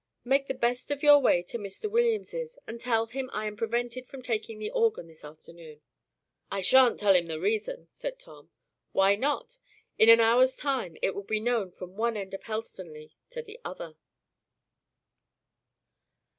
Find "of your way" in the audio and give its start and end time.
0.89-1.43